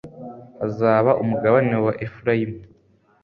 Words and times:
hazaba 0.59 1.11
umugabane 1.23 1.75
wa 1.85 1.93
Efurayimu 2.05 2.59